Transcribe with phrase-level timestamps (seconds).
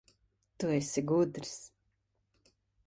[0.57, 1.55] Tu esi gudrs.